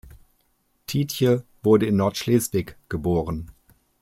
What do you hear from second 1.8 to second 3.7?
in Nordschleswig geboren.